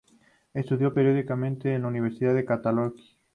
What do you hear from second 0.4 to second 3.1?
Estudió periodismo en la Universidad Católica.